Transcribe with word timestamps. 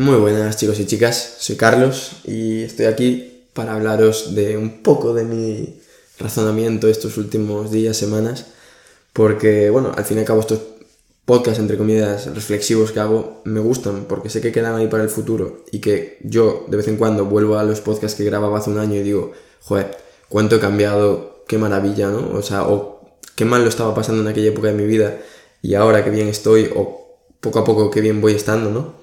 Muy 0.00 0.16
buenas 0.16 0.56
chicos 0.56 0.80
y 0.80 0.86
chicas, 0.86 1.36
soy 1.40 1.56
Carlos 1.56 2.12
y 2.24 2.62
estoy 2.62 2.86
aquí 2.86 3.44
para 3.52 3.74
hablaros 3.74 4.34
de 4.34 4.56
un 4.56 4.82
poco 4.82 5.12
de 5.12 5.24
mi 5.24 5.78
razonamiento 6.18 6.88
estos 6.88 7.18
últimos 7.18 7.70
días, 7.70 7.98
semanas, 7.98 8.46
porque 9.12 9.68
bueno, 9.68 9.92
al 9.94 10.06
fin 10.06 10.16
y 10.16 10.20
al 10.20 10.26
cabo 10.26 10.40
estos 10.40 10.60
podcasts 11.26 11.60
entre 11.60 11.76
comillas 11.76 12.34
reflexivos 12.34 12.92
que 12.92 13.00
hago 13.00 13.42
me 13.44 13.60
gustan 13.60 14.06
porque 14.08 14.30
sé 14.30 14.40
que 14.40 14.52
quedan 14.52 14.74
ahí 14.74 14.86
para 14.86 15.02
el 15.02 15.10
futuro 15.10 15.66
y 15.70 15.80
que 15.80 16.16
yo 16.22 16.64
de 16.68 16.78
vez 16.78 16.88
en 16.88 16.96
cuando 16.96 17.26
vuelvo 17.26 17.58
a 17.58 17.64
los 17.64 17.82
podcasts 17.82 18.16
que 18.16 18.24
grababa 18.24 18.56
hace 18.56 18.70
un 18.70 18.78
año 18.78 18.94
y 18.94 19.02
digo, 19.02 19.32
joder, 19.60 19.98
cuánto 20.30 20.56
he 20.56 20.60
cambiado, 20.60 21.44
qué 21.46 21.58
maravilla, 21.58 22.08
¿no? 22.08 22.38
O 22.38 22.40
sea, 22.40 22.66
o 22.66 23.18
qué 23.36 23.44
mal 23.44 23.64
lo 23.64 23.68
estaba 23.68 23.94
pasando 23.94 24.22
en 24.22 24.28
aquella 24.28 24.48
época 24.48 24.68
de 24.68 24.74
mi 24.74 24.86
vida 24.86 25.18
y 25.60 25.74
ahora 25.74 26.02
qué 26.02 26.08
bien 26.08 26.28
estoy 26.28 26.70
o 26.74 27.18
poco 27.42 27.58
a 27.58 27.64
poco 27.64 27.90
qué 27.90 28.00
bien 28.00 28.22
voy 28.22 28.32
estando, 28.32 28.70
¿no? 28.70 28.99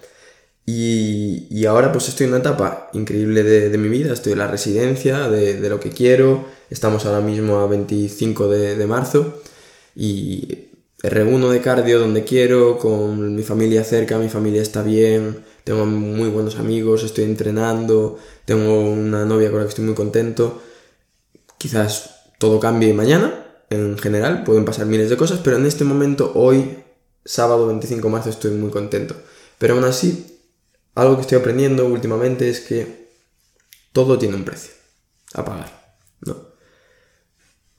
Y, 0.70 1.66
ahora 1.66 1.94
pues 1.94 2.10
estoy 2.10 2.26
en 2.26 2.34
una 2.34 2.40
etapa 2.40 2.90
increíble 2.94 3.42
de, 3.44 3.78
mi 3.78 3.88
vida, 3.88 4.14
estoy 4.14 4.34
en 4.34 4.40
la 4.40 4.48
residencia, 4.48 5.30
de, 5.30 5.70
lo 5.70 5.80
que 5.80 5.92
quiero, 5.92 6.46
estamos 6.70 7.06
ahora 7.06 7.22
mismo 7.22 7.60
a 7.60 7.68
25 7.68 8.50
de, 8.50 8.86
marzo 8.86 9.42
y 9.96 10.68
reúno 11.00 11.52
de 11.52 11.62
cardio 11.62 12.00
donde 12.00 12.26
quiero, 12.26 12.78
con 12.80 13.34
mi 13.36 13.44
familia 13.44 13.86
cerca, 13.86 14.18
mi 14.18 14.28
familia 14.28 14.62
está 14.62 14.84
bien, 14.84 15.38
tengo 15.64 15.86
muy 15.86 16.30
buenos 16.30 16.58
amigos, 16.58 17.04
estoy 17.04 17.24
entrenando, 17.24 18.18
tengo 18.44 18.82
una 18.92 19.24
novia 19.24 19.50
con 19.50 19.60
la 19.60 19.66
que 19.66 19.70
estoy 19.70 19.86
muy 19.86 19.96
contento. 19.96 20.62
Quizás 21.58 22.34
todo 22.40 22.60
cambie 22.60 22.94
mañana, 22.94 23.64
en 23.70 23.98
general, 23.98 24.44
pueden 24.44 24.66
pasar 24.66 24.86
miles 24.86 25.10
de 25.10 25.18
cosas, 25.18 25.40
pero 25.42 25.56
en 25.56 25.66
este 25.66 25.86
momento, 25.86 26.34
hoy, 26.36 26.80
sábado 27.24 27.68
25 27.68 28.08
de 28.08 28.12
marzo, 28.12 28.30
estoy 28.30 28.52
muy 28.52 28.70
contento. 28.70 29.16
Pero 29.58 29.76
aún 29.76 29.86
así, 29.86 30.37
algo 30.98 31.16
que 31.16 31.22
estoy 31.22 31.38
aprendiendo 31.38 31.86
últimamente 31.86 32.50
es 32.50 32.60
que 32.60 33.08
todo 33.94 34.18
tiene 34.18 34.36
un 34.36 34.44
precio 34.44 34.72
a 35.34 35.46
pagar, 35.46 35.96
¿no? 36.22 36.48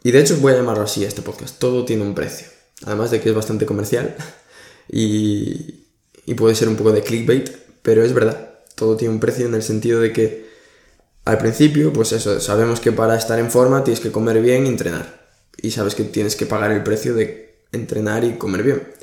Y 0.05 0.13
de 0.13 0.21
hecho 0.21 0.37
voy 0.37 0.53
a 0.53 0.57
llamarlo 0.57 0.85
así 0.85 1.05
a 1.05 1.09
este 1.09 1.23
podcast, 1.23 1.59
todo 1.59 1.85
tiene 1.85 2.05
un 2.05 2.15
precio. 2.15 2.47
Además 2.85 3.11
de 3.11 3.21
que 3.21 3.29
es 3.29 3.35
bastante 3.35 3.67
comercial 3.67 4.17
y, 4.89 5.87
y 6.27 6.35
puede 6.35 6.55
ser 6.55 6.69
un 6.69 6.77
poco 6.77 6.93
de 6.93 7.03
clickbait, 7.03 7.51
pero 7.83 8.05
es 8.05 8.15
verdad, 8.15 8.61
todo 8.77 8.97
tiene 8.97 9.15
un 9.15 9.21
precio 9.21 9.47
en 9.47 9.55
el 9.55 9.65
sentido 9.65 10.01
de 10.01 10.13
que 10.13 10.49
al 11.25 11.39
principio, 11.39 11.93
pues 11.93 12.13
eso, 12.13 12.39
sabemos 12.41 12.79
que 12.79 12.93
para 12.93 13.17
estar 13.17 13.39
en 13.41 13.51
forma 13.51 13.83
tienes 13.83 14.01
que 14.01 14.13
comer 14.13 14.41
bien 14.41 14.65
y 14.65 14.69
entrenar. 14.69 15.29
Y 15.61 15.73
sabes 15.73 15.97
que 15.97 16.05
tienes 16.05 16.37
que 16.37 16.47
pagar 16.47 16.71
el 16.71 16.85
precio 16.85 17.15
de 17.15 17.65
entrenar 17.73 18.23
y 18.23 18.35
comer 18.35 18.63
bien 18.63 18.98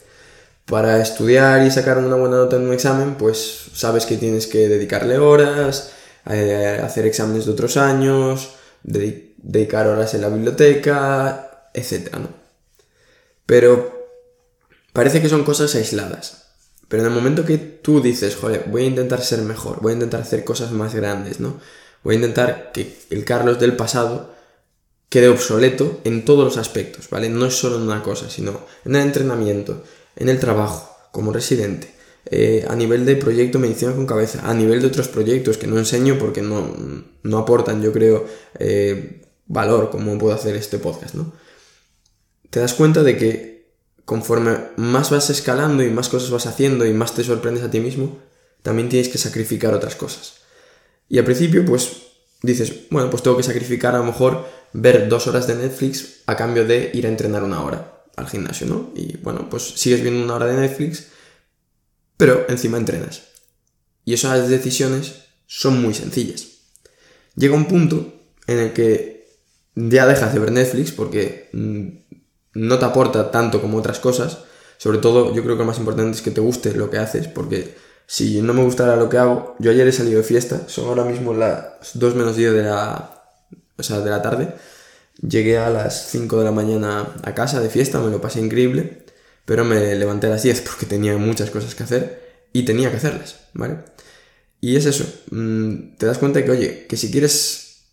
para 0.65 1.01
estudiar 1.01 1.65
y 1.65 1.71
sacar 1.71 1.97
una 1.97 2.15
buena 2.15 2.37
nota 2.37 2.55
en 2.55 2.63
un 2.63 2.73
examen, 2.73 3.15
pues 3.15 3.69
sabes 3.73 4.05
que 4.05 4.17
tienes 4.17 4.47
que 4.47 4.67
dedicarle 4.67 5.17
horas, 5.17 5.91
eh, 6.27 6.81
hacer 6.83 7.05
exámenes 7.05 7.45
de 7.45 7.51
otros 7.51 7.77
años, 7.77 8.55
dedicar 8.83 9.87
horas 9.87 10.13
en 10.15 10.21
la 10.21 10.29
biblioteca, 10.29 11.69
etc. 11.73 12.15
Pero 13.45 14.09
parece 14.91 15.21
que 15.21 15.29
son 15.29 15.43
cosas 15.43 15.75
aisladas. 15.75 16.45
Pero 16.87 17.03
en 17.03 17.09
el 17.09 17.15
momento 17.15 17.45
que 17.45 17.57
tú 17.57 18.01
dices, 18.01 18.35
joder, 18.35 18.65
voy 18.67 18.83
a 18.83 18.87
intentar 18.87 19.21
ser 19.21 19.41
mejor, 19.41 19.81
voy 19.81 19.91
a 19.91 19.95
intentar 19.95 20.21
hacer 20.21 20.43
cosas 20.43 20.71
más 20.71 20.93
grandes, 20.93 21.39
¿no? 21.39 21.59
Voy 22.03 22.15
a 22.15 22.17
intentar 22.17 22.71
que 22.71 22.99
el 23.09 23.25
Carlos 23.25 23.59
del 23.59 23.75
pasado 23.75 24.35
quede 25.09 25.29
obsoleto 25.29 26.01
en 26.03 26.25
todos 26.25 26.43
los 26.43 26.57
aspectos, 26.57 27.09
¿vale? 27.09 27.29
No 27.29 27.47
es 27.47 27.55
solo 27.55 27.77
en 27.77 27.83
una 27.83 28.03
cosa, 28.03 28.29
sino 28.29 28.61
en 28.85 28.95
el 28.95 29.01
entrenamiento, 29.01 29.83
en 30.15 30.29
el 30.29 30.39
trabajo, 30.39 30.95
como 31.11 31.31
residente, 31.31 31.95
eh, 32.25 32.65
a 32.67 32.75
nivel 32.75 33.05
de 33.05 33.15
proyecto 33.15 33.59
Medicina 33.59 33.93
con 33.93 34.07
Cabeza, 34.07 34.49
a 34.49 34.53
nivel 34.53 34.81
de 34.81 34.87
otros 34.87 35.07
proyectos 35.07 35.57
que 35.57 35.67
no 35.67 35.77
enseño 35.77 36.17
porque 36.17 36.41
no, 36.41 36.73
no 37.23 37.37
aportan, 37.37 37.81
yo 37.81 37.91
creo, 37.91 38.25
eh, 38.57 39.21
valor 39.45 39.91
como 39.91 40.17
puedo 40.17 40.33
hacer 40.33 40.55
este 40.55 40.79
podcast, 40.79 41.13
¿no? 41.13 41.33
Te 42.49 42.59
das 42.59 42.73
cuenta 42.73 43.03
de 43.03 43.17
que 43.17 43.75
conforme 44.05 44.57
más 44.77 45.11
vas 45.11 45.29
escalando 45.29 45.83
y 45.83 45.89
más 45.89 46.09
cosas 46.09 46.31
vas 46.31 46.47
haciendo 46.47 46.85
y 46.85 46.93
más 46.93 47.13
te 47.13 47.23
sorprendes 47.23 47.63
a 47.63 47.69
ti 47.69 47.79
mismo, 47.79 48.17
también 48.63 48.89
tienes 48.89 49.09
que 49.09 49.17
sacrificar 49.17 49.73
otras 49.73 49.95
cosas. 49.95 50.37
Y 51.07 51.19
al 51.19 51.25
principio, 51.25 51.63
pues 51.63 51.91
dices, 52.41 52.87
bueno, 52.89 53.09
pues 53.11 53.21
tengo 53.21 53.37
que 53.37 53.43
sacrificar 53.43 53.93
a 53.93 53.99
lo 53.99 54.05
mejor 54.05 54.45
ver 54.73 55.09
dos 55.09 55.27
horas 55.27 55.47
de 55.47 55.55
Netflix 55.55 56.21
a 56.25 56.35
cambio 56.35 56.65
de 56.65 56.89
ir 56.93 57.05
a 57.05 57.09
entrenar 57.09 57.43
una 57.43 57.63
hora 57.63 57.94
al 58.15 58.27
gimnasio, 58.27 58.67
¿no? 58.67 58.91
Y 58.95 59.17
bueno, 59.17 59.49
pues 59.49 59.63
sigues 59.63 60.01
viendo 60.01 60.23
una 60.23 60.35
hora 60.35 60.47
de 60.47 60.57
Netflix, 60.57 61.07
pero 62.17 62.45
encima 62.49 62.77
entrenas. 62.77 63.23
Y 64.05 64.13
esas 64.13 64.49
decisiones 64.49 65.23
son 65.47 65.81
muy 65.81 65.93
sencillas. 65.93 66.47
Llega 67.35 67.55
un 67.55 67.65
punto 67.65 68.13
en 68.47 68.59
el 68.59 68.73
que 68.73 69.27
ya 69.75 70.07
dejas 70.07 70.33
de 70.33 70.39
ver 70.39 70.51
Netflix 70.51 70.91
porque 70.91 71.49
mm, 71.53 71.87
no 72.53 72.79
te 72.79 72.85
aporta 72.85 73.31
tanto 73.31 73.61
como 73.61 73.77
otras 73.77 73.99
cosas. 73.99 74.39
Sobre 74.77 74.99
todo, 74.99 75.33
yo 75.33 75.43
creo 75.43 75.55
que 75.55 75.59
lo 75.59 75.65
más 75.65 75.79
importante 75.79 76.15
es 76.15 76.21
que 76.21 76.31
te 76.31 76.41
guste 76.41 76.73
lo 76.73 76.89
que 76.89 76.97
haces, 76.97 77.27
porque 77.27 77.75
si 78.07 78.41
no 78.41 78.53
me 78.53 78.63
gustara 78.63 78.95
lo 78.95 79.09
que 79.09 79.17
hago, 79.17 79.55
yo 79.59 79.71
ayer 79.71 79.87
he 79.87 79.91
salido 79.91 80.17
de 80.17 80.23
fiesta, 80.23 80.67
son 80.67 80.87
ahora 80.87 81.03
mismo 81.03 81.33
las 81.33 81.91
2 81.93 82.15
menos 82.15 82.35
10 82.35 82.53
de 82.53 82.63
la, 82.63 83.23
o 83.77 83.83
sea, 83.83 83.99
de 83.99 84.09
la 84.09 84.21
tarde, 84.21 84.53
Llegué 85.21 85.57
a 85.57 85.69
las 85.69 86.09
5 86.09 86.39
de 86.39 86.45
la 86.45 86.51
mañana 86.51 87.07
a 87.23 87.33
casa 87.33 87.61
de 87.61 87.69
fiesta, 87.69 87.99
me 87.99 88.11
lo 88.11 88.19
pasé 88.21 88.41
increíble, 88.41 89.05
pero 89.45 89.63
me 89.63 89.95
levanté 89.95 90.27
a 90.27 90.31
las 90.31 90.43
10 90.43 90.61
porque 90.61 90.85
tenía 90.85 91.17
muchas 91.17 91.49
cosas 91.49 91.73
que 91.73 91.83
hacer 91.83 92.47
y 92.51 92.63
tenía 92.63 92.91
que 92.91 92.97
hacerlas, 92.97 93.39
¿vale? 93.53 93.77
Y 94.59 94.75
es 94.75 94.85
eso, 94.85 95.05
mm, 95.31 95.97
te 95.97 96.05
das 96.05 96.17
cuenta 96.17 96.43
que, 96.43 96.51
oye, 96.51 96.85
que 96.87 96.97
si 96.97 97.11
quieres 97.11 97.83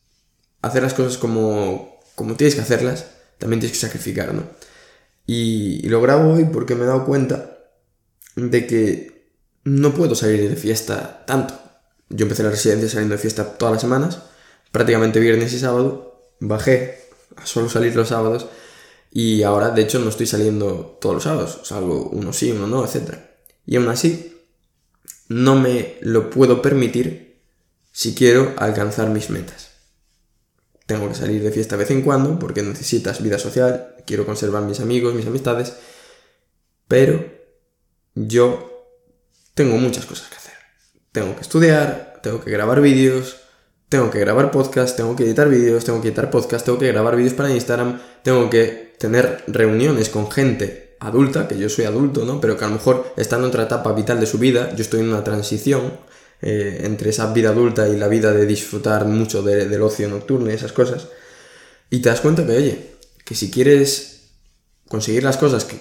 hacer 0.63 0.83
las 0.83 0.95
cosas 0.95 1.19
como, 1.19 2.01
como 2.15 2.35
tienes 2.35 2.55
que 2.55 2.63
hacerlas, 2.63 3.07
también 3.39 3.61
tienes 3.61 3.79
que 3.79 3.87
sacrificar, 3.87 4.35
¿no? 4.35 4.45
Y, 5.27 5.85
y 5.85 5.89
lo 5.89 6.01
grabo 6.01 6.33
hoy 6.33 6.47
porque 6.47 6.75
me 6.75 6.85
he 6.85 6.87
dado 6.87 7.05
cuenta 7.05 7.59
de 8.37 8.67
que 8.67 9.33
no 9.65 9.95
puedo 9.95 10.15
salir 10.15 10.49
de 10.49 10.57
fiesta 10.57 11.25
tanto. 11.27 11.55
Yo 12.09 12.25
empecé 12.25 12.43
la 12.43 12.51
residencia 12.51 12.89
saliendo 12.89 13.15
de 13.15 13.23
fiesta 13.23 13.45
todas 13.59 13.73
las 13.73 13.83
semanas, 13.83 14.19
prácticamente 14.71 15.21
viernes 15.21 15.53
y 15.53 15.59
sábado, 15.59 16.31
bajé 16.41 17.03
solo 17.45 17.69
salir 17.69 17.95
los 17.95 18.09
sábados 18.09 18.47
y 19.11 19.43
ahora 19.43 19.71
de 19.71 19.83
hecho 19.83 19.99
no 19.99 20.09
estoy 20.09 20.27
saliendo 20.27 20.99
todos 21.01 21.17
los 21.17 21.25
sábados, 21.25 21.61
salgo 21.65 22.09
uno 22.11 22.33
sí, 22.33 22.51
uno 22.51 22.67
no, 22.67 22.85
etc. 22.85 23.19
Y 23.67 23.77
aún 23.77 23.89
así, 23.89 24.41
no 25.29 25.55
me 25.57 25.99
lo 26.01 26.31
puedo 26.31 26.63
permitir 26.63 27.43
si 27.93 28.15
quiero 28.15 28.55
alcanzar 28.57 29.11
mis 29.11 29.29
metas. 29.29 29.71
Tengo 30.87 31.09
que 31.09 31.15
salir 31.15 31.43
de 31.43 31.53
fiesta 31.53 31.77
de 31.77 31.85
vez 31.85 31.91
en 31.91 32.03
cuando 32.03 32.39
porque 32.39 32.63
necesitas 32.63 33.23
vida 33.23 33.39
social, 33.39 33.97
quiero 34.07 34.27
conservar 34.27 34.63
mis 34.63 34.81
amigos, 34.81 35.15
mis 35.15 35.27
amistades, 35.27 35.75
pero 36.89 37.25
yo 38.15 38.89
tengo 39.55 39.77
muchas 39.77 40.07
cosas 40.07 40.29
que 40.29 40.37
hacer. 40.37 40.55
Tengo 41.13 41.35
que 41.35 41.43
estudiar, 41.43 42.21
tengo 42.23 42.43
que 42.43 42.51
grabar 42.51 42.81
vídeos, 42.81 43.42
tengo 43.93 44.11
que 44.11 44.21
grabar 44.21 44.51
podcast, 44.51 44.97
tengo 44.97 45.15
que 45.15 45.25
editar 45.25 45.51
vídeos, 45.51 45.85
tengo 45.85 46.01
que 46.01 46.09
editar 46.09 46.31
podcast, 46.31 46.65
tengo 46.65 46.79
que 46.79 46.89
grabar 46.89 47.15
vídeos 47.15 47.35
para 47.35 47.51
Instagram, 47.51 48.01
tengo 48.23 48.49
que 48.49 48.95
tener 48.99 49.45
reuniones 49.49 50.09
con 50.09 50.31
gente 50.31 50.97
adulta, 50.99 51.47
que 51.47 51.59
yo 51.59 51.69
soy 51.69 51.85
adulto, 51.85 52.25
¿no? 52.25 52.41
Pero 52.41 52.57
que 52.57 52.65
a 52.65 52.69
lo 52.69 52.77
mejor 52.77 53.13
está 53.19 53.37
en 53.37 53.45
otra 53.45 53.65
etapa 53.65 53.93
vital 53.93 54.19
de 54.19 54.25
su 54.25 54.39
vida, 54.39 54.75
yo 54.75 54.81
estoy 54.81 55.01
en 55.01 55.11
una 55.11 55.23
transición 55.23 55.93
eh, 56.41 56.81
entre 56.85 57.11
esa 57.11 57.31
vida 57.35 57.51
adulta 57.51 57.87
y 57.87 57.99
la 57.99 58.09
vida 58.09 58.33
de 58.33 58.47
disfrutar 58.47 59.05
mucho 59.05 59.43
del 59.43 59.83
ocio 59.83 60.09
nocturno 60.09 60.51
y 60.51 60.55
esas 60.55 60.73
cosas. 60.73 61.09
Y 61.91 62.01
te 62.01 62.09
das 62.09 62.23
cuenta 62.23 62.47
que, 62.47 62.53
oye, 62.53 62.93
que 63.27 63.35
si 63.35 63.51
quieres 63.51 64.31
conseguir 64.89 65.23
las 65.23 65.37
cosas 65.37 65.67
que, 65.67 65.77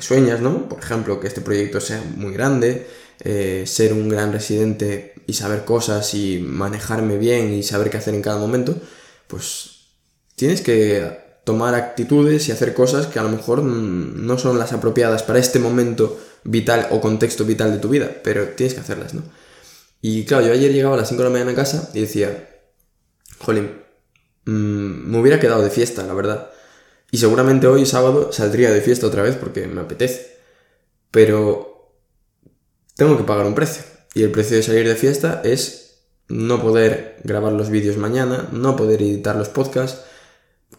sueñas, 0.00 0.40
¿no? 0.40 0.68
Por 0.68 0.80
ejemplo, 0.80 1.20
que 1.20 1.28
este 1.28 1.40
proyecto 1.40 1.80
sea 1.80 2.02
muy 2.16 2.32
grande, 2.32 2.88
eh, 3.20 3.62
ser 3.64 3.92
un 3.92 4.08
gran 4.08 4.32
residente 4.32 5.17
y 5.28 5.34
saber 5.34 5.66
cosas 5.66 6.14
y 6.14 6.38
manejarme 6.40 7.18
bien 7.18 7.52
y 7.52 7.62
saber 7.62 7.90
qué 7.90 7.98
hacer 7.98 8.14
en 8.14 8.22
cada 8.22 8.38
momento, 8.38 8.74
pues 9.26 9.82
tienes 10.34 10.62
que 10.62 11.42
tomar 11.44 11.74
actitudes 11.74 12.48
y 12.48 12.52
hacer 12.52 12.72
cosas 12.72 13.06
que 13.06 13.18
a 13.18 13.22
lo 13.22 13.28
mejor 13.28 13.62
no 13.62 14.38
son 14.38 14.58
las 14.58 14.72
apropiadas 14.72 15.22
para 15.22 15.38
este 15.38 15.58
momento 15.58 16.18
vital 16.44 16.88
o 16.92 17.02
contexto 17.02 17.44
vital 17.44 17.70
de 17.72 17.78
tu 17.78 17.90
vida, 17.90 18.10
pero 18.24 18.48
tienes 18.48 18.72
que 18.72 18.80
hacerlas, 18.80 19.12
¿no? 19.12 19.22
Y 20.00 20.24
claro, 20.24 20.46
yo 20.46 20.52
ayer 20.52 20.72
llegaba 20.72 20.94
a 20.94 20.98
las 20.98 21.08
5 21.08 21.22
de 21.22 21.28
la 21.28 21.32
mañana 21.32 21.52
a 21.52 21.56
casa 21.56 21.90
y 21.92 22.00
decía, 22.00 22.48
jolín, 23.38 23.82
mm, 24.46 25.10
me 25.10 25.20
hubiera 25.20 25.38
quedado 25.38 25.62
de 25.62 25.70
fiesta, 25.70 26.04
la 26.04 26.14
verdad. 26.14 26.50
Y 27.10 27.18
seguramente 27.18 27.66
hoy, 27.66 27.84
sábado, 27.84 28.32
saldría 28.32 28.70
de 28.70 28.80
fiesta 28.80 29.06
otra 29.06 29.22
vez 29.22 29.36
porque 29.36 29.66
me 29.66 29.82
apetece. 29.82 30.38
Pero 31.10 31.94
tengo 32.96 33.16
que 33.18 33.24
pagar 33.24 33.46
un 33.46 33.54
precio. 33.54 33.82
Y 34.14 34.22
el 34.22 34.30
precio 34.30 34.56
de 34.56 34.62
salir 34.62 34.86
de 34.86 34.96
fiesta 34.96 35.42
es 35.44 35.88
no 36.28 36.60
poder 36.60 37.16
grabar 37.24 37.52
los 37.52 37.70
vídeos 37.70 37.96
mañana, 37.96 38.48
no 38.52 38.76
poder 38.76 39.02
editar 39.02 39.36
los 39.36 39.48
podcasts, 39.48 40.02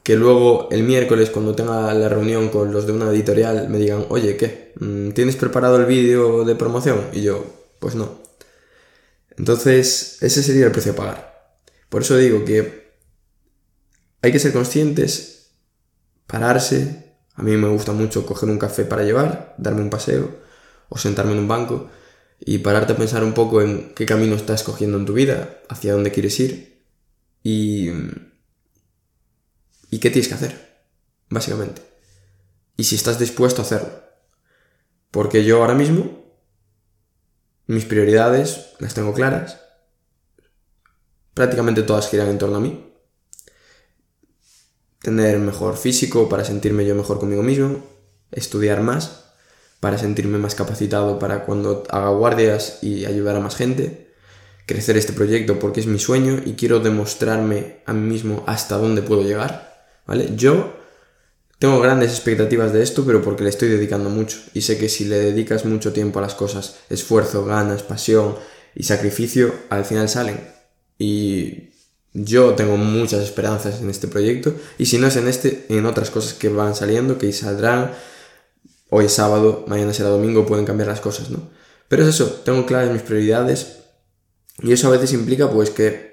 que 0.04 0.16
luego 0.16 0.70
el 0.72 0.84
miércoles 0.84 1.30
cuando 1.30 1.56
tenga 1.56 1.94
la 1.94 2.10
reunión 2.10 2.50
con 2.50 2.72
los 2.72 2.86
de 2.86 2.94
una 2.94 3.10
editorial 3.10 3.70
me 3.70 3.80
digan, 3.80 4.06
oye, 4.10 4.38
¿qué? 4.38 4.74
Mm, 4.80 5.12
¿Tienes 5.12 5.36
preparado 5.36 5.78
el 5.78 5.86
vídeo 5.86 6.46
de 6.46 6.56
promoción? 6.56 7.08
Y 7.14 7.22
yo, 7.22 7.44
pues 7.80 7.96
no. 7.96 8.20
Entonces, 9.38 10.18
ese 10.22 10.44
sería 10.44 10.66
el 10.66 10.72
precio 10.72 10.92
a 10.92 10.96
pagar. 10.96 11.54
Por 11.90 12.02
eso 12.04 12.18
digo 12.18 12.46
que 12.46 12.94
hay 14.22 14.32
que 14.32 14.40
ser 14.40 14.54
conscientes, 14.54 15.52
pararse. 16.28 17.16
A 17.36 17.42
mí 17.42 17.56
me 17.58 17.70
gusta 17.70 17.94
mucho 17.94 18.26
coger 18.26 18.50
un 18.50 18.60
café 18.60 18.84
para 18.86 19.04
llevar, 19.04 19.56
darme 19.58 19.82
un 19.82 19.90
paseo 19.90 20.30
o 20.90 20.98
sentarme 20.98 21.32
en 21.32 21.40
un 21.40 21.48
banco 21.48 21.90
y 22.40 22.60
pararte 22.60 22.94
a 22.94 22.98
pensar 22.98 23.24
un 23.24 23.34
poco 23.34 23.62
en 23.62 23.94
qué 23.94 24.06
camino 24.06 24.36
estás 24.36 24.64
cogiendo 24.64 24.98
en 24.98 25.06
tu 25.06 25.14
vida, 25.14 25.60
hacia 25.70 25.94
dónde 25.94 26.12
quieres 26.12 26.40
ir 26.40 26.84
y, 27.44 27.90
y 29.90 30.00
qué 30.00 30.10
tienes 30.10 30.28
que 30.28 30.36
hacer, 30.36 30.84
básicamente. 31.30 31.82
Y 32.78 32.86
si 32.86 32.96
estás 32.96 33.20
dispuesto 33.20 33.62
a 33.62 33.66
hacerlo. 33.66 33.90
Porque 35.12 35.44
yo 35.44 35.58
ahora 35.58 35.74
mismo 35.74 36.20
mis 37.68 37.86
prioridades 37.86 38.74
las 38.80 38.94
tengo 38.94 39.14
claras. 39.14 39.60
Prácticamente 41.34 41.84
todas 41.84 42.10
giran 42.10 42.30
en 42.30 42.38
torno 42.38 42.58
a 42.58 42.62
mí. 42.62 42.94
Tener 45.02 45.40
mejor 45.40 45.78
físico 45.78 46.30
para 46.30 46.44
sentirme 46.46 46.86
yo 46.86 46.96
mejor 46.96 47.20
conmigo 47.20 47.44
mismo. 47.44 47.84
Estudiar 48.32 48.82
más 48.82 49.29
para 49.80 49.98
sentirme 49.98 50.38
más 50.38 50.56
capacitado 50.56 51.20
para 51.20 51.46
cuando 51.46 51.84
haga 51.90 52.10
guardias 52.10 52.80
y 52.82 53.06
ayudar 53.06 53.36
a 53.36 53.40
más 53.40 53.56
gente. 53.56 54.10
Crecer 54.66 54.98
este 54.98 55.14
proyecto 55.14 55.58
porque 55.58 55.80
es 55.80 55.88
mi 55.88 56.00
sueño 56.00 56.42
y 56.46 56.54
quiero 56.54 56.80
demostrarme 56.80 57.78
a 57.86 57.94
mí 57.94 58.08
mismo 58.08 58.44
hasta 58.46 58.78
dónde 58.78 59.02
puedo 59.02 59.24
llegar. 59.24 59.88
¿Vale? 60.06 60.32
Yo 60.36 60.74
tengo 61.60 61.80
grandes 61.82 62.12
expectativas 62.12 62.72
de 62.72 62.82
esto, 62.82 63.06
pero 63.06 63.22
porque 63.22 63.44
le 63.44 63.50
estoy 63.50 63.70
dedicando 63.70 64.10
mucho. 64.10 64.38
Y 64.54 64.62
sé 64.62 64.78
que 64.78 64.90
si 64.90 65.06
le 65.06 65.18
dedicas 65.18 65.66
mucho 65.66 65.92
tiempo 65.92 66.20
a 66.20 66.22
las 66.22 66.34
cosas, 66.34 66.78
esfuerzo, 66.90 67.46
ganas, 67.46 67.84
pasión 67.84 68.36
y 68.76 68.84
sacrificio, 68.84 69.54
al 69.70 69.86
final 69.86 70.08
salen. 70.08 70.40
Y 70.98 71.70
yo 72.14 72.54
tengo 72.56 72.78
muchas 72.78 73.22
esperanzas 73.22 73.82
en 73.82 73.90
este 73.90 74.08
proyecto. 74.08 74.54
Y 74.78 74.86
si 74.86 74.98
no 74.98 75.08
es 75.08 75.16
en 75.16 75.28
este, 75.28 75.66
en 75.70 75.86
otras 75.86 76.10
cosas 76.10 76.34
que 76.34 76.50
van 76.50 76.76
saliendo, 76.76 77.18
que 77.18 77.32
saldrán. 77.34 77.92
Hoy 78.90 79.06
es 79.06 79.14
sábado, 79.14 79.66
mañana 79.68 79.94
será 79.94 80.10
domingo, 80.10 80.46
pueden 80.46 80.66
cambiar 80.66 80.90
las 80.90 81.02
cosas, 81.02 81.30
¿no? 81.30 81.50
Pero 81.88 82.04
es 82.04 82.10
eso, 82.10 82.42
tengo 82.44 82.66
claras 82.66 82.92
mis 82.92 83.02
prioridades. 83.02 83.80
Y 84.62 84.74
eso 84.74 84.88
a 84.88 84.92
veces 84.92 85.14
implica 85.14 85.50
pues 85.50 85.70
que 85.70 86.10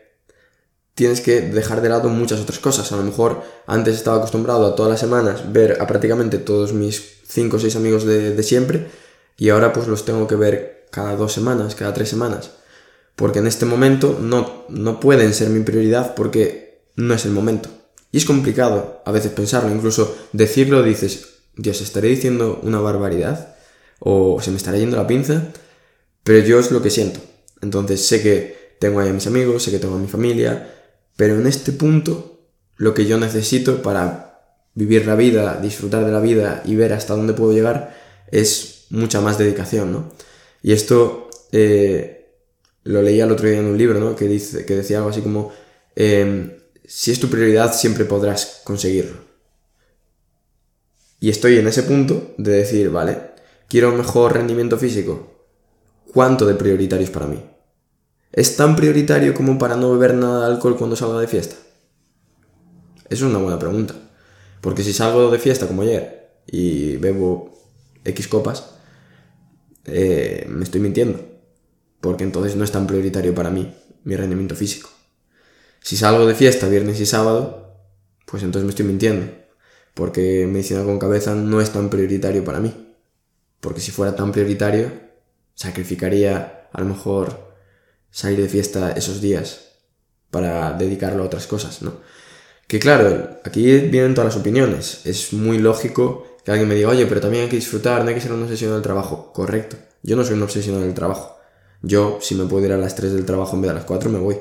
tienes 0.94 1.20
que 1.20 1.43
dejar 1.43 1.82
de 1.82 1.90
lado 1.90 2.08
muchas 2.08 2.40
otras 2.40 2.58
cosas. 2.58 2.90
A 2.90 2.96
lo 2.96 3.02
mejor 3.02 3.43
antes 3.67 3.94
estaba 3.94 4.17
acostumbrado 4.17 4.67
a 4.67 4.75
todas 4.75 4.90
las 4.90 5.00
semanas 5.00 5.52
ver 5.52 5.81
a 5.81 5.87
prácticamente 5.87 6.38
todos 6.38 6.73
mis 6.73 7.20
5 7.28 7.56
o 7.56 7.61
6 7.61 7.76
amigos 7.76 8.05
de, 8.05 8.43
siempre 8.43 8.88
y 9.37 9.50
ahora 9.50 9.73
pues 9.73 9.87
los 9.87 10.05
tengo 10.05 10.26
que 10.26 10.37
ver 10.37 10.87
cada 10.90 11.14
dos 11.17 11.32
semanas, 11.32 11.75
cada 11.75 11.93
tres 11.93 12.08
semanas. 12.08 12.50
Porque 13.14 13.38
en 13.38 13.46
este 13.46 13.67
momento 13.67 14.19
no, 14.20 14.64
no 14.69 14.99
pueden 15.00 15.34
ser 15.34 15.50
mi 15.50 15.61
prioridad 15.61 16.14
porque 16.14 16.82
no 16.96 17.14
es 17.14 17.26
el 17.26 17.32
momento. 17.32 17.69
Y 18.11 18.19
es 18.19 18.25
complicado 18.25 19.02
a 19.05 19.12
veces 19.12 19.32
pensarlo, 19.32 19.75
incluso 19.75 20.17
decirlo 20.32 20.82
dices, 20.82 21.35
Dios, 21.56 21.80
estaré 21.80 22.08
diciendo 22.08 22.60
una 22.62 22.80
barbaridad 22.80 23.56
o 23.98 24.40
se 24.42 24.50
me 24.50 24.58
estará 24.58 24.78
yendo 24.78 24.96
la 24.96 25.06
pinza, 25.06 25.48
pero 26.22 26.46
yo 26.46 26.58
es 26.58 26.70
lo 26.70 26.82
que 26.82 26.90
siento. 26.90 27.20
Entonces 27.62 28.06
sé 28.06 28.22
que 28.22 28.76
tengo 28.78 29.00
ahí 29.00 29.08
a 29.08 29.12
mis 29.12 29.26
amigos, 29.26 29.62
sé 29.62 29.70
que 29.70 29.78
tengo 29.78 29.96
a 29.96 29.98
mi 29.98 30.06
familia, 30.06 30.70
pero 31.16 31.36
en 31.36 31.46
este 31.46 31.72
punto, 31.72 32.40
lo 32.76 32.92
que 32.92 33.06
yo 33.06 33.18
necesito 33.18 33.82
para 33.82 34.26
vivir 34.74 35.06
la 35.06 35.16
vida, 35.16 35.58
disfrutar 35.62 36.04
de 36.04 36.12
la 36.12 36.20
vida 36.20 36.62
y 36.66 36.76
ver 36.76 36.92
hasta 36.92 37.14
dónde 37.16 37.32
puedo 37.32 37.52
llegar 37.52 37.96
es 38.30 38.86
mucha 38.90 39.20
más 39.22 39.38
dedicación, 39.38 39.92
¿no? 39.92 40.12
Y 40.62 40.72
esto 40.72 41.30
eh, 41.52 42.34
lo 42.84 43.00
leía 43.02 43.24
el 43.24 43.32
otro 43.32 43.48
día 43.48 43.58
en 43.58 43.66
un 43.66 43.78
libro, 43.78 43.98
¿no? 43.98 44.14
Que, 44.14 44.28
dice, 44.28 44.66
que 44.66 44.76
decía 44.76 44.98
algo 44.98 45.10
así 45.10 45.22
como, 45.22 45.52
em, 45.94 46.52
si 46.84 47.10
es 47.10 47.18
tu 47.18 47.28
prioridad 47.28 47.74
siempre 47.74 48.04
podrás 48.04 48.60
conseguirlo. 48.64 49.25
Y 51.20 51.30
estoy 51.30 51.58
en 51.58 51.66
ese 51.66 51.82
punto 51.82 52.34
de 52.38 52.52
decir, 52.52 52.90
vale, 52.90 53.18
quiero 53.68 53.90
un 53.90 53.98
mejor 53.98 54.34
rendimiento 54.34 54.78
físico. 54.78 55.32
¿Cuánto 56.12 56.46
de 56.46 56.54
prioritario 56.54 57.04
es 57.04 57.10
para 57.10 57.26
mí? 57.26 57.42
¿Es 58.32 58.56
tan 58.56 58.76
prioritario 58.76 59.34
como 59.34 59.58
para 59.58 59.76
no 59.76 59.92
beber 59.92 60.14
nada 60.14 60.46
de 60.46 60.54
alcohol 60.54 60.76
cuando 60.76 60.96
salga 60.96 61.20
de 61.20 61.28
fiesta? 61.28 61.56
Eso 63.08 63.26
es 63.26 63.30
una 63.30 63.38
buena 63.38 63.58
pregunta. 63.58 63.94
Porque 64.60 64.82
si 64.82 64.92
salgo 64.92 65.30
de 65.30 65.38
fiesta 65.38 65.66
como 65.66 65.82
ayer 65.82 66.40
y 66.46 66.96
bebo 66.96 67.56
X 68.04 68.28
copas, 68.28 68.70
eh, 69.84 70.46
me 70.48 70.64
estoy 70.64 70.80
mintiendo. 70.80 71.20
Porque 72.00 72.24
entonces 72.24 72.56
no 72.56 72.64
es 72.64 72.72
tan 72.72 72.86
prioritario 72.86 73.34
para 73.34 73.50
mí 73.50 73.74
mi 74.04 74.16
rendimiento 74.16 74.54
físico. 74.54 74.90
Si 75.80 75.96
salgo 75.96 76.26
de 76.26 76.34
fiesta 76.34 76.68
viernes 76.68 77.00
y 77.00 77.06
sábado, 77.06 77.74
pues 78.26 78.42
entonces 78.42 78.64
me 78.64 78.70
estoy 78.70 78.86
mintiendo. 78.86 79.45
Porque 79.96 80.46
medicina 80.46 80.84
con 80.84 80.98
cabeza 80.98 81.34
no 81.34 81.62
es 81.62 81.70
tan 81.70 81.88
prioritario 81.88 82.44
para 82.44 82.60
mí. 82.60 82.94
Porque 83.60 83.81
si 83.81 83.93
fuera 83.93 84.14
tan 84.14 84.31
prioritario, 84.31 84.93
sacrificaría 85.54 86.69
a 86.70 86.81
lo 86.82 86.87
mejor 86.87 87.54
salir 88.10 88.43
de 88.43 88.50
fiesta 88.50 88.93
esos 88.93 89.22
días 89.22 89.72
para 90.31 90.75
dedicarlo 90.75 91.22
a 91.22 91.26
otras 91.26 91.46
cosas, 91.46 91.81
¿no? 91.81 91.94
Que 92.69 92.78
claro, 92.78 93.38
aquí 93.43 93.62
vienen 93.78 94.12
todas 94.12 94.34
las 94.34 94.40
opiniones. 94.43 95.00
Es 95.06 95.32
muy 95.32 95.58
lógico 95.58 96.37
que 96.44 96.50
alguien 96.50 96.69
me 96.69 96.75
diga, 96.75 96.90
oye, 96.90 97.06
pero 97.06 97.22
también 97.22 97.44
hay 97.44 97.49
que 97.49 97.56
disfrutar, 97.56 98.02
no 98.02 98.10
hay 98.10 98.16
que 98.16 98.20
ser 98.20 98.32
un 98.32 98.42
obsesionado 98.42 98.76
del 98.76 98.82
trabajo. 98.82 99.32
Correcto. 99.32 99.78
Yo 100.02 100.14
no 100.14 100.25
soy 100.25 100.34
un 100.34 100.42
obsesionado 100.42 100.84
del 100.84 100.92
trabajo. 100.92 101.38
Yo, 101.81 102.19
si 102.20 102.34
me 102.34 102.44
puedo 102.44 102.66
ir 102.66 102.72
a 102.72 102.76
las 102.76 102.94
3 102.96 103.14
del 103.14 103.25
trabajo 103.25 103.56
en 103.56 103.62
vez 103.62 103.69
de 103.69 103.72
a 103.72 103.75
las 103.76 103.87
4, 103.87 104.10
me 104.10 104.19
voy. 104.19 104.37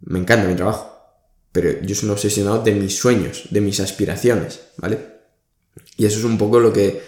Me 0.00 0.18
encanta 0.18 0.48
mi 0.48 0.56
trabajo. 0.56 0.95
Pero 1.56 1.80
yo 1.80 1.94
soy 1.94 2.10
un 2.10 2.12
obsesionado 2.12 2.62
de 2.62 2.72
mis 2.72 2.98
sueños, 2.98 3.44
de 3.48 3.62
mis 3.62 3.80
aspiraciones, 3.80 4.60
¿vale? 4.76 4.98
Y 5.96 6.04
eso 6.04 6.18
es 6.18 6.24
un 6.24 6.36
poco 6.36 6.60
lo 6.60 6.70
que 6.70 7.00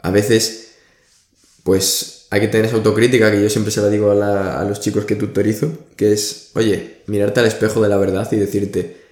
a 0.00 0.10
veces, 0.10 0.70
pues, 1.64 2.26
hay 2.30 2.40
que 2.40 2.48
tener 2.48 2.64
esa 2.64 2.76
autocrítica 2.76 3.30
que 3.30 3.42
yo 3.42 3.50
siempre 3.50 3.70
se 3.70 3.82
la 3.82 3.90
digo 3.90 4.10
a, 4.10 4.64
los 4.64 4.80
chicos 4.80 5.04
que 5.04 5.16
tutorizo, 5.16 5.70
que 5.96 6.14
es, 6.14 6.50
oye, 6.54 7.02
mirarte 7.08 7.40
al 7.40 7.46
espejo 7.46 7.82
de 7.82 7.90
la 7.90 7.98
verdad 7.98 8.26
y 8.32 8.36
decirte, 8.36 9.02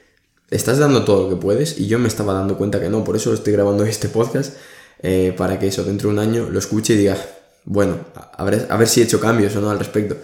estás 0.51 0.79
dando 0.79 1.05
todo 1.05 1.25
lo 1.25 1.37
que 1.37 1.37
puedes 1.37 1.79
y 1.79 1.87
yo 1.87 1.99
me 1.99 2.09
estaba 2.09 2.33
dando 2.33 2.57
cuenta 2.57 2.81
que 2.81 2.89
no, 2.89 3.05
por 3.05 3.15
eso 3.15 3.35
estoy 3.35 3.53
grabando 3.53 3.85
este 3.85 4.09
podcast, 4.09 4.57
eh, 5.03 5.35
para 5.37 5.59
que 5.59 5.67
eso 5.67 5.85
dentro 5.85 6.09
de 6.09 6.15
un 6.15 6.19
año 6.19 6.49
lo 6.51 6.59
escuche 6.59 6.95
y 6.95 6.97
diga, 6.97 7.19
bueno, 7.67 7.99
a 8.15 8.43
ver, 8.43 8.67
a 8.71 8.77
ver 8.79 8.89
si 8.89 9.03
he 9.03 9.05
hecho 9.05 9.21
cambios 9.21 9.55
o 9.55 9.61
no 9.61 9.69
al 9.69 9.79
respecto. 9.79 10.17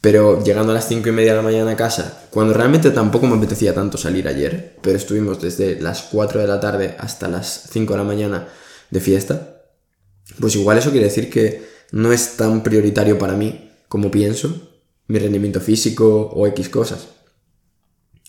Pero 0.00 0.44
llegando 0.44 0.72
a 0.72 0.74
las 0.74 0.88
5 0.88 1.08
y 1.08 1.12
media 1.12 1.32
de 1.32 1.38
la 1.38 1.42
mañana 1.42 1.72
a 1.72 1.76
casa, 1.76 2.28
cuando 2.30 2.54
realmente 2.54 2.90
tampoco 2.90 3.26
me 3.26 3.36
apetecía 3.36 3.74
tanto 3.74 3.98
salir 3.98 4.28
ayer, 4.28 4.76
pero 4.80 4.96
estuvimos 4.96 5.40
desde 5.40 5.80
las 5.80 6.02
4 6.02 6.40
de 6.40 6.46
la 6.46 6.60
tarde 6.60 6.94
hasta 6.98 7.28
las 7.28 7.68
5 7.72 7.92
de 7.92 7.98
la 7.98 8.04
mañana 8.04 8.48
de 8.90 9.00
fiesta, 9.00 9.62
pues 10.40 10.54
igual 10.54 10.78
eso 10.78 10.90
quiere 10.90 11.06
decir 11.06 11.30
que 11.30 11.66
no 11.90 12.12
es 12.12 12.36
tan 12.36 12.62
prioritario 12.62 13.18
para 13.18 13.34
mí 13.34 13.72
como 13.88 14.10
pienso, 14.10 14.70
mi 15.08 15.18
rendimiento 15.18 15.60
físico 15.60 16.30
o 16.32 16.46
X 16.46 16.68
cosas. 16.68 17.08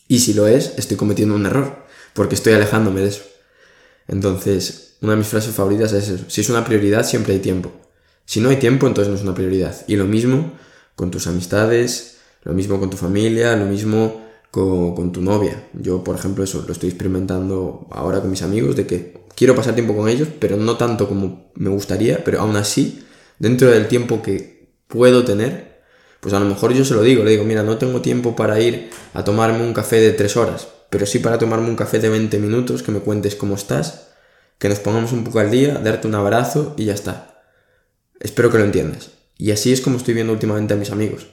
Y 0.08 0.20
si 0.20 0.34
lo 0.34 0.48
es, 0.48 0.74
estoy 0.78 0.98
cometiendo 0.98 1.36
un 1.36 1.46
error, 1.46 1.86
porque 2.14 2.36
estoy 2.36 2.54
alejándome 2.54 3.02
de 3.02 3.10
eso. 3.10 3.22
Entonces, 4.08 4.98
una 5.02 5.12
de 5.12 5.20
mis 5.20 5.28
frases 5.28 5.54
favoritas 5.54 5.94
es 5.94 6.10
eso. 6.10 6.26
Si 6.30 6.42
es 6.42 6.50
una 6.50 6.66
prioridad, 6.66 7.06
siempre 7.06 7.34
hay 7.34 7.40
tiempo. 7.40 7.72
Si 8.26 8.40
no 8.40 8.50
hay 8.50 8.58
tiempo, 8.58 8.88
entonces 8.88 9.12
no 9.12 9.18
es 9.18 9.24
una 9.24 9.36
prioridad. 9.36 9.76
Y 9.88 9.98
lo 9.98 10.06
mismo 10.06 10.54
con 11.00 11.12
tus 11.12 11.28
amistades, 11.28 12.18
lo 12.44 12.52
mismo 12.52 12.78
con 12.78 12.90
tu 12.90 12.98
familia, 12.98 13.56
lo 13.56 13.64
mismo 13.64 14.22
con, 14.52 15.14
tu 15.14 15.22
novia. 15.22 15.70
Yo, 15.72 16.04
por 16.04 16.18
ejemplo, 16.18 16.44
eso 16.44 16.66
lo 16.68 16.74
estoy 16.74 16.90
experimentando 16.90 17.88
ahora 17.90 18.20
con 18.20 18.30
mis 18.30 18.42
amigos, 18.42 18.76
de 18.76 18.86
que 18.86 19.24
quiero 19.34 19.56
pasar 19.56 19.76
tiempo 19.76 19.96
con 19.96 20.10
ellos, 20.10 20.28
pero 20.42 20.58
no 20.58 20.76
tanto 20.76 21.08
como 21.08 21.52
me 21.56 21.70
gustaría, 21.70 22.22
pero 22.26 22.42
aún 22.42 22.58
así 22.58 23.06
dentro 23.40 23.70
del 23.70 23.88
tiempo 23.88 24.22
que 24.22 24.74
puedo 24.90 25.24
tener, 25.24 25.80
pues 26.20 26.34
a 26.34 26.40
lo 26.42 26.46
mejor 26.46 26.74
yo 26.74 26.84
se 26.84 26.96
lo 26.96 27.02
digo, 27.02 27.24
le 27.24 27.32
digo, 27.32 27.46
mira, 27.46 27.64
no 27.64 27.78
tengo 27.78 28.02
tiempo 28.02 28.36
para 28.36 28.60
ir 28.60 28.90
a 29.14 29.24
tomarme 29.24 29.64
un 29.64 29.74
café 29.74 30.02
de 30.02 30.12
tres 30.12 30.36
horas, 30.36 30.68
pero 30.90 31.06
sí 31.06 31.20
para 31.20 31.38
tomarme 31.38 31.70
un 31.70 31.78
café 31.78 32.00
de 32.00 32.10
20 32.10 32.40
minutos, 32.40 32.84
que 32.84 32.92
me 32.92 33.00
cuentes 33.00 33.38
cómo 33.38 33.56
estás, 33.56 34.10
que 34.58 34.68
nos 34.68 34.80
pongamos 34.80 35.14
un 35.14 35.24
poco 35.24 35.40
al 35.40 35.50
día, 35.50 35.80
darte 35.82 36.10
un 36.10 36.16
abrazo 36.16 36.74
y 36.76 36.84
ya 36.84 36.94
está. 36.94 37.42
Espero 38.20 38.52
que 38.52 38.58
lo 38.58 38.66
entiendas. 38.66 39.19
Y 39.40 39.50
así 39.50 39.74
es 39.74 39.82
como 39.82 39.98
estoy 39.98 40.14
viendo 40.14 40.34
últimamente 40.34 40.76
a 40.76 40.78
mis 40.78 40.92
amigos. 40.92 41.26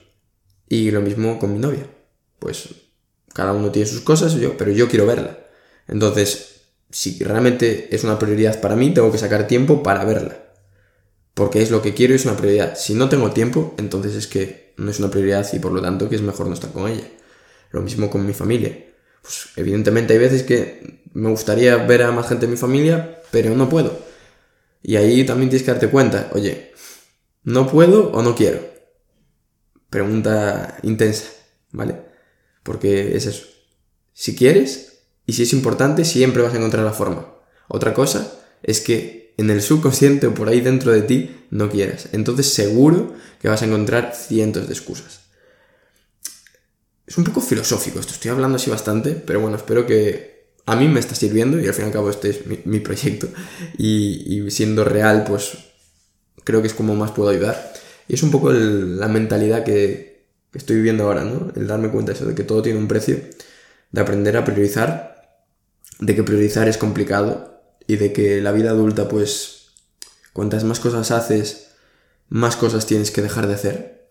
Y 0.66 0.90
lo 0.90 1.02
mismo 1.02 1.38
con 1.38 1.52
mi 1.52 1.58
novia. 1.58 1.86
Pues 2.38 2.70
cada 3.34 3.52
uno 3.52 3.70
tiene 3.70 3.86
sus 3.86 4.00
cosas, 4.00 4.32
yo, 4.32 4.56
pero 4.56 4.72
yo 4.72 4.88
quiero 4.88 5.04
verla. 5.04 5.38
Entonces, 5.86 6.62
si 6.88 7.22
realmente 7.22 7.94
es 7.94 8.02
una 8.04 8.18
prioridad 8.18 8.58
para 8.62 8.76
mí, 8.76 8.94
tengo 8.94 9.12
que 9.12 9.18
sacar 9.18 9.46
tiempo 9.46 9.82
para 9.82 10.06
verla 10.06 10.46
porque 11.36 11.60
es 11.60 11.70
lo 11.70 11.82
que 11.82 11.92
quiero 11.92 12.14
y 12.14 12.16
es 12.16 12.24
una 12.24 12.34
prioridad. 12.34 12.78
Si 12.78 12.94
no 12.94 13.10
tengo 13.10 13.30
tiempo, 13.30 13.74
entonces 13.76 14.14
es 14.14 14.26
que 14.26 14.72
no 14.78 14.90
es 14.90 15.00
una 15.00 15.10
prioridad 15.10 15.46
y 15.52 15.58
por 15.58 15.70
lo 15.70 15.82
tanto 15.82 16.08
que 16.08 16.16
es 16.16 16.22
mejor 16.22 16.46
no 16.46 16.54
estar 16.54 16.72
con 16.72 16.90
ella. 16.90 17.06
Lo 17.72 17.82
mismo 17.82 18.08
con 18.08 18.24
mi 18.24 18.32
familia. 18.32 18.86
Pues 19.20 19.48
evidentemente 19.56 20.14
hay 20.14 20.18
veces 20.18 20.44
que 20.44 21.02
me 21.12 21.28
gustaría 21.28 21.76
ver 21.76 22.04
a 22.04 22.10
más 22.10 22.26
gente 22.26 22.46
de 22.46 22.52
mi 22.52 22.56
familia, 22.56 23.20
pero 23.30 23.54
no 23.54 23.68
puedo. 23.68 23.98
Y 24.82 24.96
ahí 24.96 25.26
también 25.26 25.50
tienes 25.50 25.66
que 25.66 25.72
darte 25.72 25.90
cuenta, 25.90 26.30
oye, 26.32 26.72
no 27.46 27.70
puedo 27.70 28.10
o 28.12 28.22
no 28.22 28.34
quiero. 28.34 28.60
pregunta 29.88 30.76
intensa, 30.82 31.26
¿vale? 31.70 32.02
Porque 32.62 33.16
es 33.16 33.24
eso. 33.26 33.46
Si 34.12 34.34
quieres 34.34 35.04
y 35.24 35.32
si 35.32 35.44
es 35.44 35.52
importante, 35.52 36.04
siempre 36.04 36.42
vas 36.42 36.52
a 36.52 36.56
encontrar 36.56 36.84
la 36.84 36.92
forma. 36.92 37.34
Otra 37.68 37.94
cosa 37.94 38.32
es 38.62 38.80
que 38.80 39.32
en 39.38 39.50
el 39.50 39.62
subconsciente 39.62 40.26
o 40.26 40.34
por 40.34 40.48
ahí 40.48 40.60
dentro 40.60 40.92
de 40.92 41.02
ti 41.02 41.46
no 41.50 41.70
quieras. 41.70 42.08
Entonces 42.12 42.52
seguro 42.52 43.14
que 43.40 43.48
vas 43.48 43.62
a 43.62 43.66
encontrar 43.66 44.12
cientos 44.14 44.66
de 44.66 44.74
excusas. 44.74 45.20
Es 47.06 47.16
un 47.16 47.24
poco 47.24 47.40
filosófico 47.40 48.00
esto, 48.00 48.12
estoy 48.12 48.32
hablando 48.32 48.56
así 48.56 48.68
bastante, 48.68 49.12
pero 49.12 49.40
bueno, 49.40 49.56
espero 49.56 49.86
que 49.86 50.48
a 50.66 50.74
mí 50.74 50.88
me 50.88 50.98
está 50.98 51.14
sirviendo 51.14 51.60
y 51.60 51.68
al 51.68 51.74
fin 51.74 51.84
y 51.84 51.86
al 51.86 51.92
cabo 51.92 52.10
este 52.10 52.30
es 52.30 52.66
mi, 52.66 52.80
proyecto 52.80 53.28
y, 53.78 54.50
siendo 54.50 54.82
real 54.82 55.22
pues 55.22 55.65
creo 56.46 56.62
que 56.62 56.68
es 56.68 56.74
como 56.74 56.94
más 56.94 57.10
puedo 57.10 57.28
ayudar. 57.28 57.74
Y 58.08 58.14
es 58.14 58.22
un 58.22 58.30
poco 58.30 58.52
la 58.52 59.08
mentalidad 59.08 59.64
que, 59.64 60.24
estoy 60.54 60.76
viviendo 60.76 61.04
ahora, 61.04 61.24
¿no? 61.24 61.52
El 61.54 61.66
darme 61.66 61.90
cuenta 61.90 62.12
de 62.12 62.16
eso, 62.16 62.24
de 62.24 62.34
que 62.34 62.44
todo 62.44 62.62
tiene 62.62 62.78
un 62.78 62.88
precio, 62.88 63.20
de 63.92 64.00
aprender 64.00 64.38
a 64.38 64.44
priorizar, 64.44 65.40
de 65.98 66.14
que 66.14 66.22
priorizar 66.22 66.66
es 66.68 66.78
complicado 66.78 67.60
y 67.86 67.96
de 67.96 68.12
que 68.12 68.40
la 68.40 68.52
vida 68.52 68.70
adulta 68.70 69.06
pues 69.08 69.72
cuantas 70.32 70.64
más 70.64 70.80
cosas 70.80 71.10
haces, 71.10 71.72
más 72.30 72.56
cosas 72.56 72.86
tienes 72.86 73.10
que 73.10 73.20
dejar 73.20 73.48
de 73.48 73.54
hacer. 73.54 74.08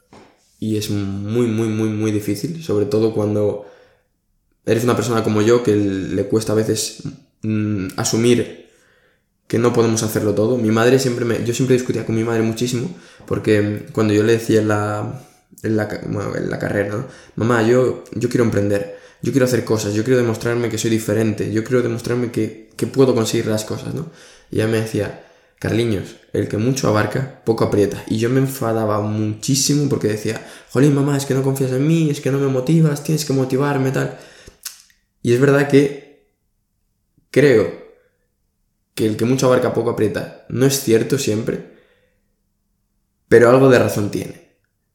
Y 0.60 0.78
es 0.78 0.92
muy, 0.92 1.48
muy, 1.48 1.70
muy, 1.70 1.90
muy 1.90 2.12
difícil, 2.12 2.64
sobre 2.64 2.86
todo 2.86 3.14
cuando 3.14 3.66
eres 4.66 4.84
una 4.84 4.96
persona 4.96 5.24
como 5.24 5.42
yo 5.42 5.64
que 5.64 5.76
le 5.76 6.26
cuesta 6.26 6.52
a 6.52 6.56
veces 6.56 7.04
mm, 7.44 7.88
asumir 7.98 8.65
que 9.48 9.60
no 9.60 9.74
podemos 9.74 10.04
hacerlo 10.04 10.34
todo. 10.34 10.58
Mi 10.58 10.72
madre 10.72 11.00
siempre 11.00 11.26
me... 11.26 11.44
Yo 11.44 11.54
siempre 11.54 11.76
discutía 11.76 12.06
con 12.06 12.16
mi 12.16 12.24
madre 12.24 12.42
muchísimo 12.42 12.90
porque 13.26 13.86
cuando 13.92 14.14
yo 14.14 14.24
le 14.24 14.34
decía 14.34 14.62
en 14.62 14.68
la, 14.68 15.22
en 15.64 15.78
la, 15.78 15.90
en 16.36 16.50
la 16.50 16.60
carrera, 16.60 16.96
¿no? 16.96 17.06
Mamá, 17.36 17.64
yo, 17.64 18.04
yo 18.14 18.30
quiero 18.30 18.44
emprender, 18.44 18.98
yo 19.22 19.32
quiero 19.32 19.46
hacer 19.46 19.64
cosas, 19.64 19.94
yo 19.94 20.04
quiero 20.04 20.18
demostrarme 20.18 20.70
que 20.70 20.78
soy 20.78 20.92
diferente, 20.92 21.52
yo 21.52 21.64
quiero 21.64 21.82
demostrarme 21.82 22.32
que, 22.32 22.70
que 22.76 22.88
puedo 22.88 23.14
conseguir 23.16 23.48
las 23.48 23.66
cosas, 23.66 23.94
¿no? 23.94 24.12
Y 24.52 24.58
ella 24.58 24.68
me 24.68 24.82
decía, 24.82 25.26
Carliños, 25.60 26.18
el 26.34 26.48
que 26.48 26.58
mucho 26.58 26.88
abarca, 26.88 27.42
poco 27.46 27.64
aprieta. 27.66 28.04
Y 28.08 28.18
yo 28.18 28.30
me 28.30 28.40
enfadaba 28.40 29.02
muchísimo 29.02 29.90
porque 29.90 30.10
decía, 30.10 30.46
jolín, 30.72 30.94
mamá, 30.94 31.18
es 31.18 31.26
que 31.26 31.34
no 31.34 31.44
confías 31.44 31.72
en 31.72 31.88
mí, 31.88 32.10
es 32.10 32.20
que 32.20 32.32
no 32.32 32.40
me 32.40 32.48
motivas, 32.48 33.04
tienes 33.04 33.26
que 33.26 33.34
motivarme, 33.34 33.92
tal. 33.92 34.18
Y 35.22 35.34
es 35.34 35.40
verdad 35.40 35.68
que 35.68 36.30
creo 37.32 37.85
que 38.96 39.06
el 39.06 39.18
que 39.18 39.26
mucho 39.26 39.46
abarca, 39.46 39.74
poco 39.74 39.92
aprieta. 39.92 40.46
No 40.50 40.66
es 40.66 40.82
cierto 40.82 41.20
siempre, 41.20 41.76
pero 43.28 43.50
algo 43.50 43.70
de 43.70 43.80
razón 43.80 44.10
tiene. 44.10 44.46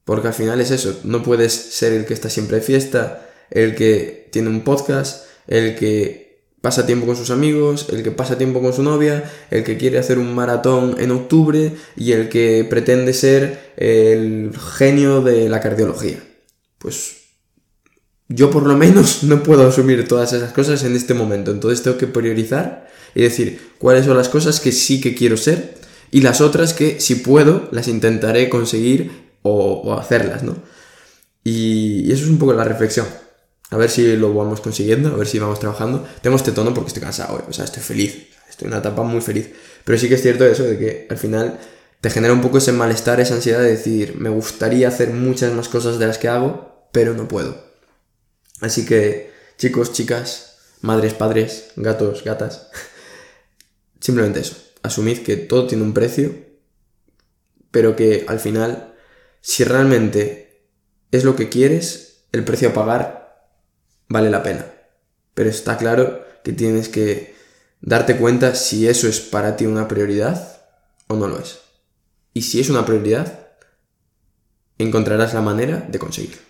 Porque 0.04 0.28
al 0.28 0.35
final 0.35 0.61
es 0.61 0.73
eso, 0.73 0.99
no 1.04 1.23
puedes 1.23 1.52
ser 1.52 1.92
el 1.92 2.07
que 2.07 2.14
está 2.14 2.28
siempre 2.30 2.57
de 2.57 2.62
fiesta, 2.62 3.30
el 3.50 3.76
que 3.76 4.28
tiene 4.33 4.49
un 4.49 4.62
podcast, 4.62 5.26
el 5.47 5.76
que 5.76 6.45
pasa 6.61 6.87
tiempo 6.87 7.07
con 7.07 7.16
sus 7.16 7.30
amigos, 7.30 7.87
el 7.90 8.02
que 8.02 8.11
pasa 8.11 8.38
tiempo 8.38 8.61
con 8.61 8.73
su 8.73 8.83
novia, 8.83 9.30
el 9.50 9.62
que 9.62 9.76
quiere 9.76 9.99
hacer 9.99 10.19
un 10.19 10.35
maratón 10.35 10.97
en 10.99 11.11
octubre 11.11 11.73
y 11.97 12.12
el 12.12 12.28
que 12.28 12.66
pretende 12.69 13.12
ser 13.12 13.73
el 13.76 14.52
genio 14.78 15.21
de 15.23 15.49
la 15.49 15.61
cardiología. 15.61 16.19
Pues 16.78 17.20
yo 18.31 18.51
por 18.51 18.67
lo 18.67 18.77
menos 18.77 19.23
no 19.25 19.43
puedo 19.43 19.69
asumir 19.69 20.09
todas 20.09 20.33
esas 20.33 20.53
cosas 20.53 20.83
en 20.85 20.97
este 20.97 21.13
momento, 21.13 21.51
entonces 21.51 21.83
tengo 21.83 21.99
que 21.99 22.07
priorizar 22.07 22.89
y 23.15 23.23
decir 23.23 23.75
cuáles 23.79 24.07
son 24.07 24.17
las 24.17 24.31
cosas 24.31 24.61
que 24.61 24.73
sí 24.73 25.01
que 25.01 25.15
quiero 25.15 25.37
ser 25.37 25.75
y 26.11 26.23
las 26.23 26.41
otras 26.41 26.73
que 26.73 27.01
si 27.01 27.17
puedo 27.17 27.69
las 27.73 27.89
intentaré 27.89 28.49
conseguir 28.49 29.31
o, 29.43 29.95
hacerlas, 29.99 30.43
¿no? 30.43 30.57
y 31.45 32.11
eso 32.13 32.25
es 32.25 32.31
un 32.31 32.39
poco 32.39 32.53
la 32.53 32.65
reflexión. 32.65 33.07
A 33.71 33.77
ver 33.77 33.89
si 33.89 34.17
lo 34.17 34.35
vamos 34.35 34.61
consiguiendo, 34.61 35.11
a 35.11 35.17
ver 35.17 35.29
si 35.29 35.39
vamos 35.39 35.61
trabajando. 35.61 36.05
Tengo 36.23 36.37
este 36.37 36.51
tono 36.51 36.75
porque 36.75 36.89
estoy 36.89 37.03
cansado, 37.03 37.45
o 37.49 37.53
sea, 37.53 37.65
estoy 37.65 37.83
feliz. 37.83 38.27
Estoy 38.49 38.67
en 38.67 38.73
una 38.73 38.81
etapa 38.81 39.05
muy 39.05 39.21
feliz. 39.21 39.49
Pero 39.85 39.97
sí 39.97 40.09
que 40.09 40.17
es 40.17 40.23
cierto 40.23 40.45
eso 40.45 40.65
de 40.65 40.77
que 40.77 41.07
al 41.09 41.19
final 41.19 41.61
te 42.01 42.11
genera 42.11 42.33
un 42.33 42.41
poco 42.41 42.59
ese 42.59 42.73
malestar, 42.73 43.21
esa 43.21 43.35
ansiedad 43.35 43.61
de 43.61 43.71
decir, 43.71 44.17
me 44.19 44.29
gustaría 44.29 44.89
hacer 44.89 45.11
muchas 45.13 45.53
más 45.55 45.69
cosas 45.69 46.01
de 46.01 46.07
las 46.07 46.19
que 46.19 46.29
hago, 46.29 46.89
pero 46.93 47.15
no 47.15 47.29
puedo. 47.29 47.70
Así 48.61 48.85
que, 48.85 49.33
chicos, 49.57 49.93
chicas, 49.93 50.59
madres, 50.81 51.14
padres, 51.14 51.73
gatos, 51.76 52.25
gatas, 52.25 52.69
simplemente 54.00 54.40
eso. 54.40 54.57
Asumid 54.83 55.23
que 55.23 55.37
todo 55.37 55.67
tiene 55.67 55.85
un 55.85 55.95
precio, 55.95 56.35
pero 57.71 57.97
que 57.97 58.25
al 58.29 58.40
final, 58.40 58.95
si 59.40 59.64
realmente 59.64 60.64
es 61.11 61.25
lo 61.25 61.37
que 61.37 61.49
quieres, 61.49 62.25
el 62.33 62.45
precio 62.45 62.71
a 62.71 62.75
pagar 62.75 63.21
vale 64.09 64.31
la 64.31 64.43
pena. 64.43 64.67
Pero 65.35 65.49
está 65.49 65.76
claro 65.76 66.25
que 66.45 66.52
tienes 66.52 66.88
que 66.88 67.35
darte 67.81 68.17
cuenta 68.17 68.55
si 68.55 68.88
eso 68.88 69.09
es 69.09 69.21
para 69.21 69.57
ti 69.57 69.67
una 69.67 69.88
prioridad 69.88 70.62
o 71.07 71.17
no 71.17 71.29
lo 71.29 71.38
es. 71.38 71.61
Y 72.35 72.43
si 72.43 72.61
es 72.61 72.71
una 72.71 72.85
prioridad, 72.85 73.49
encontrarás 74.79 75.35
la 75.35 75.40
manera 75.40 75.87
de 75.88 75.99
conseguirlo. 75.99 76.50